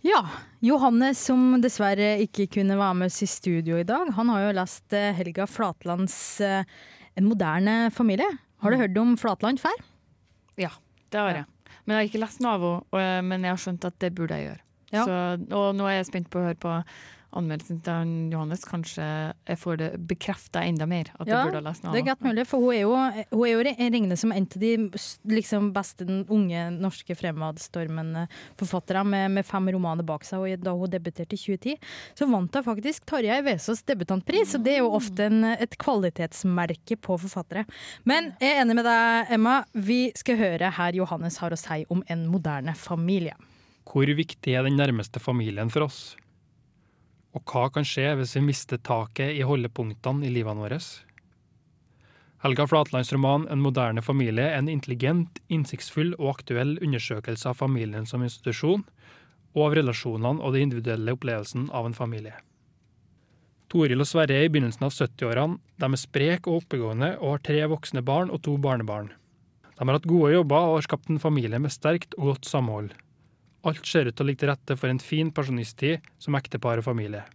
[0.01, 0.23] Ja,
[0.65, 4.55] Johannes som dessverre ikke kunne være med oss i studio i dag, han har jo
[4.57, 6.65] lest eh, Helga Flatlands eh,
[7.15, 8.39] 'En moderne familie'.
[8.65, 9.77] Har du hørt om Flatland før?
[10.57, 10.71] Ja,
[11.11, 11.45] det har jeg.
[11.85, 12.65] Men jeg har ikke lest noe av
[12.97, 14.65] henne, men jeg har skjønt at det burde jeg gjøre.
[14.91, 15.05] Ja.
[15.05, 15.17] Så,
[15.55, 16.75] og nå er jeg spent på å høre på
[17.37, 18.65] anmeldelsen til Johannes.
[18.69, 21.11] Kanskje jeg får det bekrefta enda mer.
[21.19, 22.95] At Ja, jeg burde ha lest noe Det er godt mulig, for hun er jo,
[23.33, 24.73] hun er jo regnet som en av de
[25.35, 28.27] liksom, beste unge norske fremadstormende
[28.61, 30.45] forfattere, med, med fem romaner bak seg.
[30.45, 31.77] Og da hun debuterte i 2010,
[32.19, 34.57] så vant hun faktisk Tarjei Vesaas debutantpris.
[34.59, 37.67] Og det er jo ofte en, et kvalitetsmerke på forfattere.
[38.09, 39.61] Men jeg er enig med deg, Emma.
[39.75, 43.37] Vi skal høre her Johannes har å si om en moderne familie.
[43.91, 46.01] Hvor viktig er den nærmeste familien for oss?
[47.37, 50.81] Og hva kan skje hvis vi mister taket i holdepunktene i livene våre?
[52.43, 58.07] Helga Flatlands roman 'En moderne familie' er en intelligent, innsiktsfull og aktuell undersøkelse av familien
[58.07, 58.85] som institusjon,
[59.55, 62.35] og av relasjonene og den individuelle opplevelsen av en familie.
[63.71, 65.59] Toril og Sverre er i begynnelsen av 70-årene.
[65.79, 69.13] De er spreke og oppegående og har tre voksne barn og to barnebarn.
[69.79, 72.91] De har hatt gode jobber og har skapt en familie med sterkt og godt samhold.
[73.63, 76.87] Alt ser ut til å ligge til rette for en fin pensjonisttid som ektepar og
[76.87, 77.27] familie.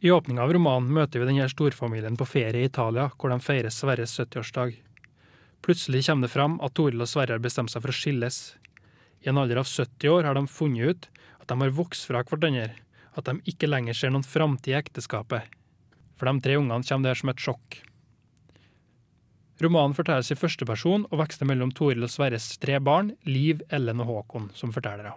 [0.00, 3.74] I åpninga av romanen møter vi denne storfamilien på ferie i Italia, hvor de feirer
[3.74, 4.78] Sverres 70-årsdag.
[5.60, 8.38] Plutselig kommer det fram at Toril og Sverre har bestemt seg for å skilles.
[9.20, 11.10] I en alder av 70 år har de funnet ut
[11.42, 12.72] at de har vokst fra hverandre,
[13.12, 15.44] at de ikke lenger ser noen framtid i ekteskapet.
[16.16, 17.82] For de tre ungene kommer det her som et sjokk.
[19.60, 24.00] Romanen fortelles i første person og vekster mellom Toril og Sverres tre barn, Liv, Ellen
[24.00, 25.12] og Håkon, som fortellere.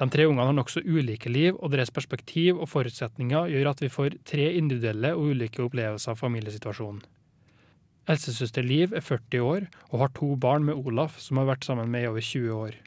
[0.00, 3.90] De tre ungene har nokså ulike liv, og deres perspektiv og forutsetninger gjør at vi
[3.92, 7.02] får tre individuelle og ulike opplevelser av familiesituasjonen.
[8.08, 11.92] Elsesøster Liv er 40 år og har to barn med Olaf, som har vært sammen
[11.92, 12.78] med i over 20 år.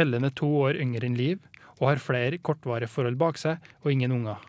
[0.00, 1.42] Ellen er to år yngre enn Liv
[1.76, 4.40] og har flere kortvarige forhold bak seg og ingen unger.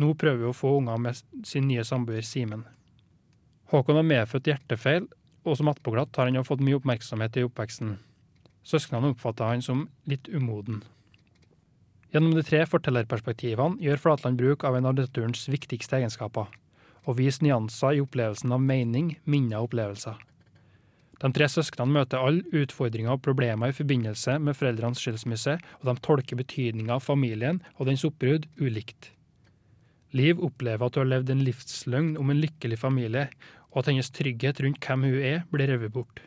[0.00, 2.62] Nå prøver hun å få unger med sin nye samboer Simen.
[3.74, 5.10] Håkon har medfødt hjertefeil,
[5.44, 7.98] og som attpåklatt har han fått mye oppmerksomhet i oppveksten.
[8.62, 10.84] Søsknene oppfatter han som litt umoden.
[12.10, 16.48] Gjennom de tre fortellerperspektivene gjør Flatland bruk av en av litteraturens viktigste egenskaper,
[17.06, 20.18] og viser nyanser i opplevelsen av mening, minner og opplevelser.
[21.20, 25.94] De tre søsknene møter alle utfordringer og problemer i forbindelse med foreldrenes skilsmisse, og de
[26.02, 29.12] tolker betydninga av familien og dens oppbrudd ulikt.
[30.16, 33.28] Liv opplever at hun har levd en livsløgn om en lykkelig familie,
[33.70, 36.24] og at hennes trygghet rundt hvem hun er, blir revet bort.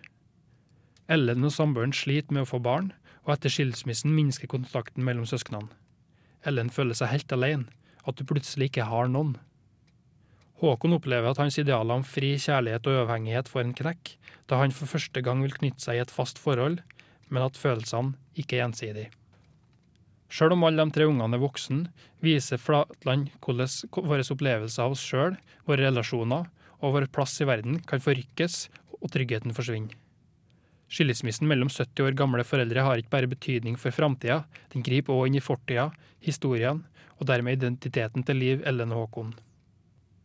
[1.11, 2.93] Ellen og samboeren sliter med å få barn,
[3.23, 5.71] og etter skilsmissen minsker kontakten mellom søsknene.
[6.47, 7.71] Ellen føler seg helt alene,
[8.03, 9.37] at du plutselig ikke har noen.
[10.59, 14.13] Håkon opplever at hans idealer om fri kjærlighet og uavhengighet får en knekk,
[14.47, 16.79] da han for første gang vil knytte seg i et fast forhold,
[17.31, 19.11] men at følelsene ikke er gjensidige.
[20.33, 21.83] Sjøl om alle de tre ungene er voksen,
[22.25, 25.35] viser Flatland hvordan våre opplevelser av oss sjøl,
[25.67, 26.47] våre relasjoner
[26.79, 28.63] og vår plass i verden kan forrykkes
[28.99, 29.93] og tryggheten forsvinne.
[30.93, 35.31] Skilsmissen mellom 70 år gamle foreldre har ikke bare betydning for framtida, den griper òg
[35.31, 35.87] inn i fortida,
[36.21, 36.83] historien
[37.17, 39.31] og dermed identiteten til Liv, Ellen og Håkon.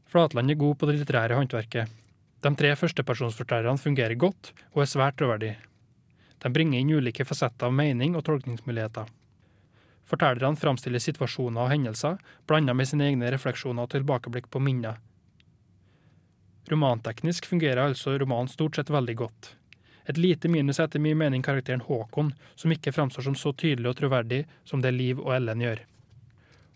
[0.08, 1.88] Flatland er god på det litterære håndverket.
[2.44, 5.56] De tre førstepersonsfortellerne fungerer godt og er svært troverdige.
[6.38, 9.08] De bringer inn ulike fasetter av mening og tolkningsmuligheter.
[10.08, 12.16] Fortellerne framstiller situasjoner og hendelser,
[12.48, 15.00] blanda med sine egne refleksjoner og tilbakeblikk på minner.
[16.68, 19.57] Romanteknisk fungerer altså romanen stort sett veldig godt.
[20.08, 23.90] Et lite minus er etter min mening karakteren Håkon, som ikke framstår som så tydelig
[23.90, 25.82] og troverdig som det Liv og Ellen gjør.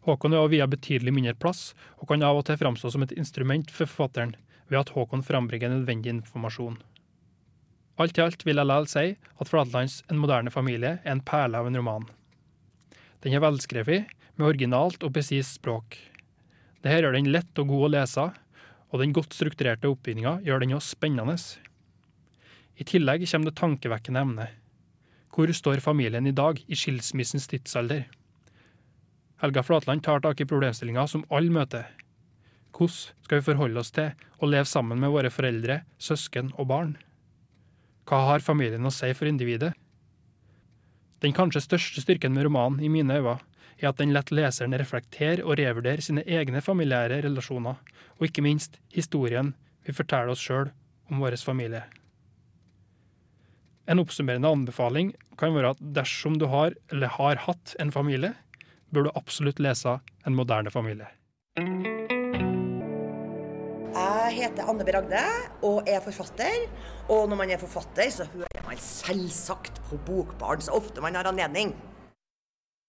[0.05, 3.15] Håkon er også via betydelig mindre plass, og kan av og til framstå som et
[3.17, 4.35] instrument for forfatteren,
[4.69, 6.77] ved at Håkon frambringer nødvendig informasjon.
[8.01, 11.61] Alt i alt vil jeg likevel si at Flatlands En moderne familie er en perle
[11.61, 12.07] av en roman.
[13.23, 15.99] Den er velskrevet, med originalt og presist språk.
[16.83, 18.25] Dette gjør den lett og god å lese,
[18.91, 21.37] og den godt strukturerte oppbygninga gjør den også spennende.
[22.77, 24.59] I tillegg kommer det tankevekkende emnet.
[25.33, 28.07] Hvor står familien i dag, i skilsmissens tidsalder?
[29.43, 31.89] Helga Flatland tar tak i problemstillinga som alle møter.
[32.73, 36.93] Hvordan skal vi forholde oss til å leve sammen med våre foreldre, søsken og barn?
[38.09, 39.73] Hva har familien å si for individet?
[41.23, 43.39] Den kanskje største styrken med romanen, i mine øyne,
[43.79, 47.79] er at den lar leseren reflektere og revurdere sine egne familiære relasjoner,
[48.19, 49.55] og ikke minst historien
[49.87, 50.71] vi forteller oss sjøl
[51.11, 51.85] om vår familie.
[53.91, 58.31] En oppsummerende anbefaling kan være at dersom du har, eller har hatt, en familie,
[58.95, 61.09] bør du absolutt lese En moderne familie.
[63.93, 64.93] Jeg heter Anne B.
[64.95, 65.25] Ragde
[65.67, 66.69] og er forfatter.
[67.11, 71.27] Og når man er forfatter, så hører man selvsagt på Bokbarn så ofte man har
[71.29, 71.75] anledning.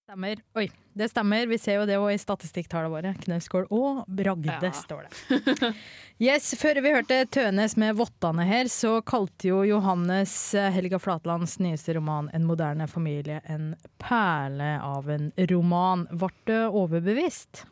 [0.06, 0.38] Stemmer.
[0.56, 1.48] Oi, det stemmer.
[1.50, 3.12] Vi ser jo det òg i statistikktallene våre.
[3.24, 4.72] Knausgård og Bragde, Ja.
[4.72, 5.74] står det.
[6.22, 11.58] Yes, Før vi hørte Tønes med 'Vottane' her, så kalte jo Johannes eh, Helga Flatlands
[11.60, 16.06] nyeste roman 'En moderne familie' en perle av en roman.
[16.12, 17.66] Ble du overbevist?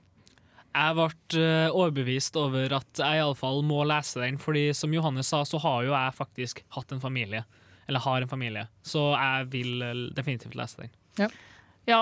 [0.74, 1.08] Jeg ble
[1.38, 5.84] eh, overbevist over at jeg iallfall må lese den, fordi som Johannes sa, så har
[5.84, 7.44] jo jeg faktisk hatt en familie.
[7.88, 8.68] Eller har en familie.
[8.84, 10.92] Så jeg vil eh, definitivt lese den.
[11.20, 11.28] Ja,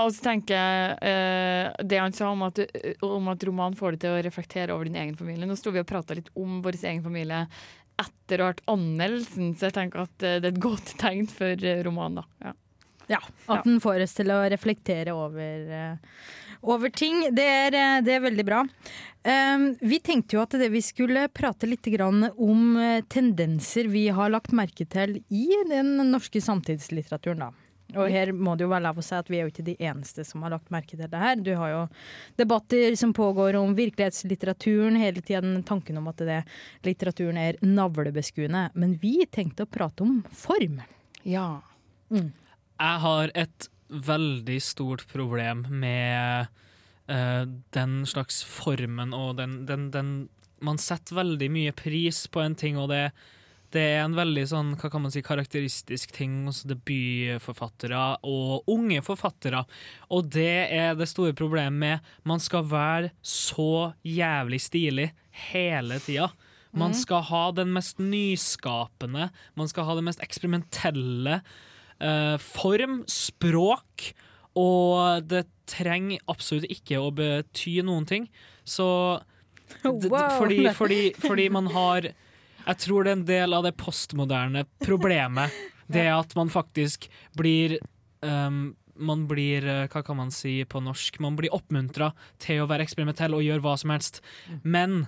[0.03, 2.59] og så tenker jeg eh, det han sa om at,
[3.05, 5.47] om at roman får deg til å reflektere over din egen familie.
[5.47, 7.45] Nå sto vi og prata litt om vår egen familie
[7.99, 11.29] etter å ha hørt anmeldelsen, så jeg tenker at eh, det er et godt tegn
[11.31, 12.49] for eh, romanen, da.
[12.49, 12.55] Ja.
[13.09, 13.17] Ja,
[13.49, 16.25] At den får oss til å reflektere over, eh,
[16.61, 17.23] over ting.
[17.33, 18.59] Det er, eh, det er veldig bra.
[19.19, 24.05] Um, vi tenkte jo at det vi skulle prate litt grann om eh, tendenser vi
[24.15, 27.49] har lagt merke til i den norske samtidslitteraturen.
[27.49, 27.68] da.
[27.97, 29.75] Og her må det jo være lov å si at vi er jo ikke de
[29.81, 31.39] eneste som har lagt merke til det her.
[31.41, 31.81] Du har jo
[32.37, 36.43] debatter som pågår om virkelighetslitteraturen, hele tiden tanken om at det,
[36.85, 38.67] litteraturen er navlebeskuende.
[38.77, 40.83] Men vi tenkte å prate om form.
[41.25, 41.49] Ja.
[42.13, 46.49] Jeg har et veldig stort problem med
[47.09, 50.11] uh, den slags formen og den, den, den
[50.61, 53.09] Man setter veldig mye pris på en ting, og det,
[53.71, 59.01] det er en veldig sånn, hva kan man si, karakteristisk ting hos debutforfattere og unge
[59.05, 59.63] forfattere.
[60.13, 65.09] Og det er det store problemet med Man skal være så jævlig stilig
[65.51, 66.31] hele tida.
[66.73, 66.99] Man Mhm.
[67.01, 71.41] skal ha den mest nyskapende, man skal ha det mest eksperimentelle
[72.01, 74.13] eh, form, språk,
[74.55, 78.29] og det trenger absolutt ikke å bety noen ting.
[78.65, 79.21] Så
[79.83, 79.99] Wow.
[80.39, 82.07] fordi, fordi, fordi man har
[82.65, 85.53] Jeg tror det er en del av det postmoderne problemet.
[85.89, 87.79] Det at man faktisk blir
[88.21, 92.67] um, man blir, eh, hva kan man si på norsk, man blir oppmuntra til å
[92.69, 94.21] være eksperimentell og gjøre hva som helst.
[94.61, 95.07] Men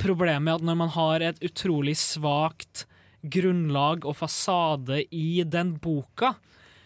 [0.00, 2.84] problemet er at når man har et utrolig svakt
[3.22, 6.34] grunnlag og fasade i den boka,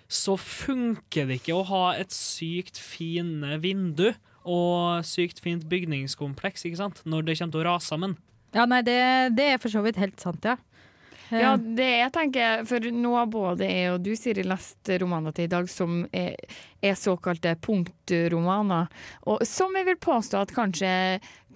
[0.07, 4.13] så funker det ikke å ha et sykt fine vindu
[4.47, 7.03] og sykt fint bygningskompleks, ikke sant?
[7.03, 8.15] Når det kommer til å rase sammen.
[8.57, 8.97] Ja, nei, det,
[9.37, 10.57] det er for så vidt helt sant, ja.
[11.31, 15.35] Eh, Ja, det jeg tenker, for nå har både jeg og du, Siri, lest romaner
[15.37, 16.37] til i dag som er,
[16.81, 18.89] er såkalte punktromaner,
[19.27, 20.93] og som jeg vil påstå at kanskje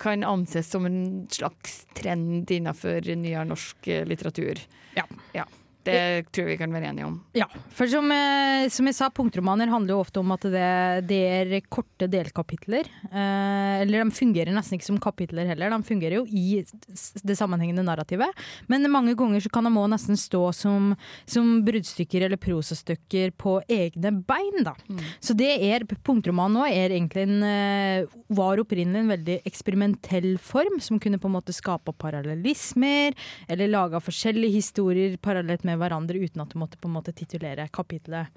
[0.00, 1.00] kan anses som en
[1.32, 4.62] slags trend innenfor nyere norsk litteratur.
[4.96, 5.06] litteratur.
[5.36, 5.46] Ja.
[5.86, 7.14] Det tror jeg vi kan være enige om.
[7.36, 10.66] Ja, for som, eh, som jeg sa, punktromaner handler jo ofte om at det,
[11.08, 12.88] det er korte delkapitler.
[13.08, 17.84] Eh, eller de fungerer nesten ikke som kapitler heller, de fungerer jo i det sammenhengende
[17.86, 18.36] narrativet.
[18.68, 20.92] Men mange ganger så kan de òg nesten stå som,
[21.24, 24.74] som bruddstykker eller prosastykker på egne bein, da.
[25.22, 30.78] Så det er punktroman nå er egentlig en eh, var opprinnelig en veldig eksperimentell form,
[30.82, 33.16] som kunne på en måte skape parallellismer,
[33.48, 37.68] eller lage forskjellige historier parallelt med hverandre uten at du måtte på en måte titulere
[37.72, 38.30] kapitlet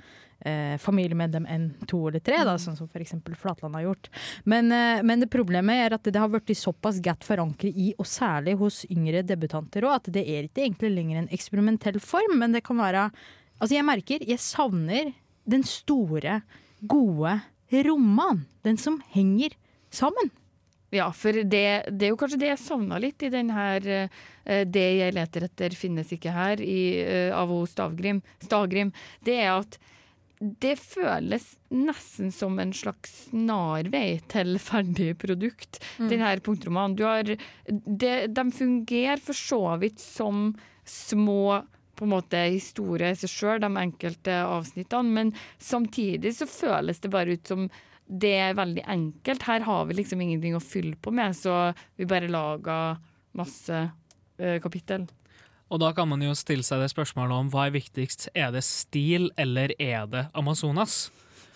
[0.45, 3.15] eh, familiemedlem N, to eller tre, da, sånn som f.eks.
[3.39, 4.09] Flatland har gjort.
[4.49, 8.09] Men, eh, men det problemet er at det har blitt såpass godt forankret i, og
[8.09, 12.55] særlig hos yngre debutanter òg, at det er ikke egentlig lenger en eksperimentell form, men
[12.55, 13.09] det kan være
[13.61, 15.11] Altså, jeg merker, jeg savner
[15.47, 16.41] den store,
[16.83, 17.37] gode
[17.85, 18.41] romanen.
[18.65, 19.55] Den som henger
[19.93, 20.31] sammen.
[20.93, 24.65] Ja, for det, det er jo kanskje det jeg savna litt i den her eh,
[24.65, 28.91] 'Det jeg leter etter finnes ikke her' i, eh, av ho Stavgrim, Stavgrim.
[29.23, 29.79] Det er at
[30.43, 36.09] det føles nesten som en slags snarvei til ferdig produkt, Mm.
[36.09, 36.95] den her punktromanen.
[36.97, 40.53] Du har det, De fungerer for så vidt som
[40.85, 41.63] små
[41.95, 47.11] på en måte historier i seg sjøl, de enkelte avsnittene, men samtidig så føles det
[47.13, 47.69] bare ut som
[48.13, 49.47] det er veldig enkelt.
[49.47, 52.99] Her har vi liksom ingenting å fylle på med, så vi bare lager
[53.37, 53.79] masse
[54.37, 55.07] eh, kapittel.
[55.73, 58.27] Og da kan man jo stille seg det spørsmålet om hva er viktigst.
[58.37, 61.07] Er det stil, eller er det Amazonas?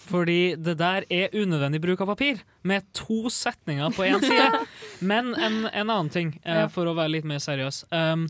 [0.07, 4.63] Fordi det der er unødvendig bruk av papir, med to setninger på én side.
[5.11, 7.83] Men en, en annen ting, eh, for å være litt mer seriøs.
[7.91, 8.25] Um,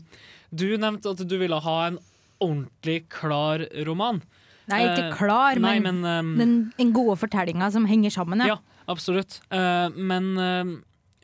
[0.50, 2.00] du nevnte at du ville ha en
[2.42, 4.20] ordentlig klar roman.
[4.68, 8.44] Nei, ikke klar, klar, nei, men, men um, den, en gode fortellinga som henger sammen.
[8.44, 8.56] Ja.
[8.58, 9.40] ja, absolutt.
[9.52, 10.74] Uh, men, uh,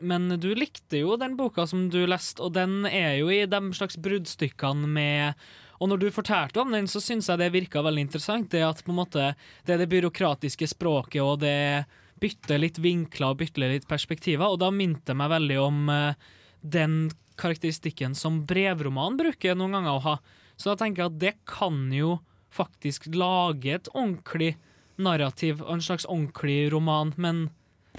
[0.05, 3.61] men du likte jo den boka som du leste, og den er jo i de
[3.77, 5.45] slags bruddstykkene med
[5.83, 8.49] Og når du fortalte om den, så syns jeg det virka veldig interessant.
[8.51, 9.33] Det at på en måte
[9.67, 11.85] det er det byråkratiske språket, og det
[12.21, 14.47] bytter litt vinkler og bytter litt perspektiver.
[14.47, 16.15] Og da minte det meg veldig om uh,
[16.63, 20.15] den karakteristikken som brevroman bruker noen ganger å ha.
[20.55, 22.15] Så da tenker jeg at det kan jo
[22.55, 24.55] faktisk lage et ordentlig
[25.01, 27.49] narrativ en slags ordentlig roman, men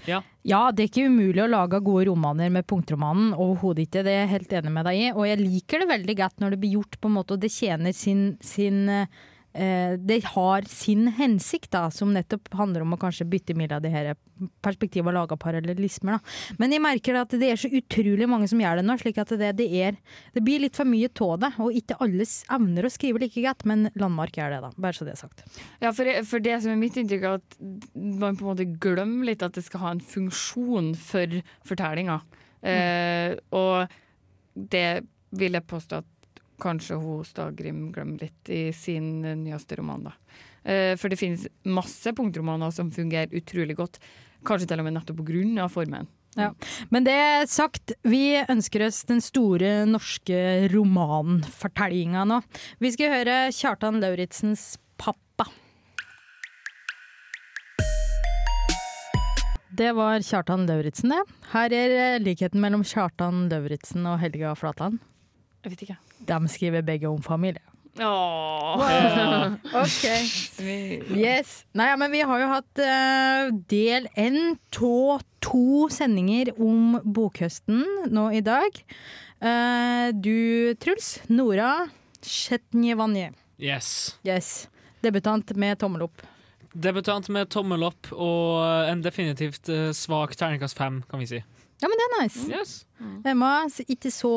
[0.05, 0.21] ja.
[0.45, 3.31] Ja, det er ikke umulig å lage gode romaner med punktromanen.
[3.33, 5.07] Overhodet ikke, det er jeg helt enig med deg i.
[5.15, 7.53] Og jeg liker det veldig godt når det blir gjort på en måte, og det
[7.55, 9.25] tjener sin, sin eh,
[9.57, 14.11] Det har sin hensikt, da, som nettopp handler om å kanskje bytte mellom de her
[14.65, 16.19] perspektivene og lage parallellismer.
[16.19, 16.57] Da.
[16.61, 19.33] Men jeg merker at det er så utrolig mange som gjør det nå, slik at
[19.41, 19.97] det, det, er,
[20.37, 21.53] det blir litt for mye av det.
[21.63, 22.27] Og ikke alle
[22.59, 24.73] evner å skrive like greit, men Landmark gjør det, da.
[24.77, 25.45] Bare så det er sagt.
[25.83, 27.61] Ja, for, for det som er mitt inntrykk, er at
[27.95, 32.21] man på en måte glemmer litt at det skal ha en funksjon for fortellinga.
[32.67, 33.97] Eh, og
[34.57, 34.89] det
[35.37, 36.13] vil jeg påstå at
[36.63, 40.09] kanskje hun Stagrim glemmer litt i sin eh, nyeste roman.
[40.09, 40.15] da.
[40.67, 44.01] Eh, for det finnes masse punktromaner som fungerer utrolig godt,
[44.47, 45.23] kanskje til og med nettopp
[45.63, 46.09] av formen.
[46.37, 46.51] Ja.
[46.91, 52.43] Men det sagt, vi ønsker oss den store norske romanfortellinga nå.
[52.79, 55.49] Vi skal høre Kjartan Lauritzens 'Pappa'.
[59.77, 61.23] Det var Kjartan Lauritzen, det.
[61.53, 65.03] Her er eh, likheten mellom Kjartan Lauritzen og Helga Flatland.
[65.67, 65.97] Jeg vet ikke.
[66.29, 67.59] De skriver begge om familie.
[67.99, 68.83] Åh.
[69.83, 70.05] OK.
[71.11, 71.65] Yes.
[71.75, 77.83] Nei, ja, men vi har jo hatt uh, del én av to sendinger om bokhøsten
[78.15, 78.79] nå i dag.
[79.43, 81.17] Uh, du, Truls.
[81.27, 81.89] Nora
[82.23, 83.33] Chetnjevanje.
[83.59, 83.91] Yes.
[84.23, 84.69] Yes.
[85.03, 86.23] Debutant med tommel opp.
[86.77, 91.43] Debutant med tommel opp og en definitivt uh, svak terningkast fem, kan vi si.
[91.83, 92.45] Ja, men det er nice.
[92.51, 92.75] Yes.
[93.29, 93.51] Emma,
[93.85, 94.31] ikke så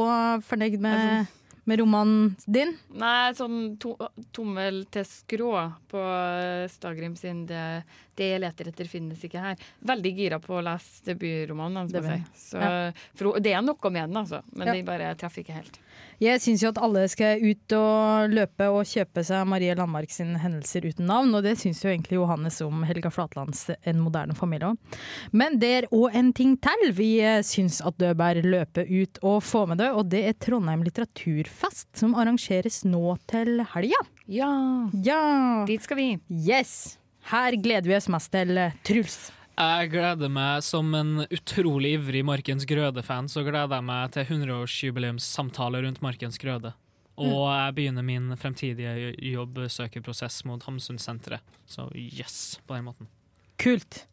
[0.44, 1.28] fornøyd med,
[1.70, 2.74] med romanen din?
[3.00, 3.94] Nei, sånn to,
[4.36, 5.54] tommel til skrå
[5.92, 7.84] på eh, Stagrim sin det,
[8.20, 9.62] 'Det jeg leter etter, finnes ikke her'.
[9.88, 11.88] Veldig gira på å lese debutromanen.
[11.88, 12.50] Det jeg vil- si.
[12.52, 12.92] Så, ja.
[13.16, 14.42] for det er noe med den, altså.
[14.52, 14.74] Men Ja.
[14.74, 15.80] den bare treffer ikke helt.
[16.20, 20.34] Jeg syns jo at alle skal ut og løpe og kjøpe seg Marie Landmark sin
[20.42, 24.74] hendelser uten navn, og det syns jo egentlig Johannes om Helga Flatlands En moderne familie
[24.74, 25.00] òg.
[25.32, 29.22] Men det er òg en ting til vi eh, syns at du bør løpe ut
[29.24, 34.04] og få med deg, og det er Trondheim litteraturfest, som arrangeres nå til helga.
[34.28, 34.52] Ja,
[35.00, 35.24] Ja!
[35.66, 36.10] dit skal vi.
[36.30, 36.98] Yes!
[37.32, 39.30] Her gleder vi oss mest til eh, Truls.
[39.60, 45.82] Jeg gleder meg som en utrolig ivrig Markens Grøde-fan, så gleder jeg meg til 100-årsjubileumssamtale
[45.84, 46.72] rundt Markens Grøde.
[47.20, 51.44] Og jeg begynner min fremtidige jobbsøkerprosess mot Hamsunsenteret.
[51.68, 53.12] Så yes, på den måten.
[53.60, 54.06] Kult.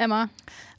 [0.00, 0.24] Emma?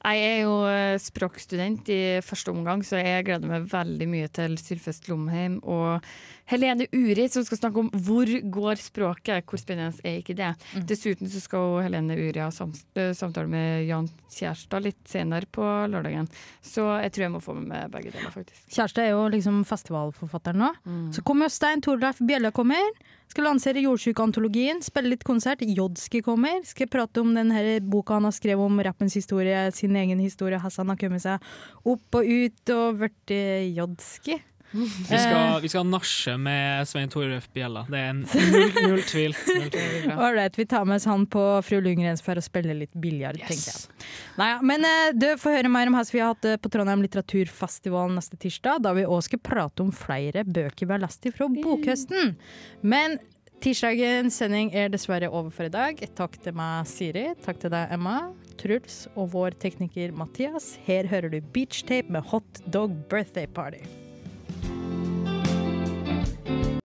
[0.02, 4.56] Jeg er jo eh, språkstudent i første omgang, så jeg gleder meg veldig mye til
[4.58, 6.02] Sylfest Lomheim og
[6.50, 9.46] Helene Uri, som skal snakke om hvor går språket.
[9.46, 10.50] Hvor spennende er ikke det?
[10.90, 16.26] Dessuten så skal Helene Uri ha eh, samtale med Jan Kjærstad litt senere på lørdagen.
[16.66, 18.66] Så jeg tror jeg må få med meg begge deler, faktisk.
[18.74, 20.74] Kjærstad er jo liksom festivalforfatteren nå.
[21.14, 22.90] Så kommer Stein Torleif Bjella kommer.
[23.32, 25.62] Skal lansere Jordsykeantologien, spille litt konsert.
[25.64, 26.58] Jodski kommer.
[26.68, 27.54] Skal prate om den
[27.88, 28.82] boka han har skrevet om
[29.12, 30.60] rappens historie, sin egen historie.
[30.60, 31.40] Hassan har kommet seg
[31.86, 33.32] opp og ut og blitt
[33.76, 34.42] Jodski.
[34.72, 37.84] Vi skal, vi skal nasje med Svein Toref Bjella.
[37.92, 39.36] Det er null, null tvil.
[39.36, 40.52] Null tvil.
[40.56, 44.06] Vi tar med oss han på Fru Lundgrens for å spille litt biljard, tenker jeg.
[44.40, 47.04] Naja, men eh, du får høre mer om hva vi har hatt eh, på Trondheim
[47.04, 51.52] litteraturfestival neste tirsdag, da vi òg skal prate om flere bøker vi har lest fra
[51.52, 52.38] bokhøsten.
[52.80, 53.20] Men
[53.62, 56.00] tirsdagens sending er dessverre over for i dag.
[56.18, 57.28] Takk til meg, Siri.
[57.46, 58.32] Takk til deg, Emma.
[58.62, 60.74] Truls og vår tekniker Mathias.
[60.88, 63.86] Her hører du Beach Tape med Hot Dog Birthday Party.